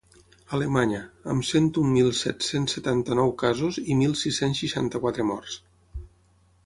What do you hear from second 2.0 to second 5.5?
set-cents setanta-nou casos i mil sis-cents seixanta-quatre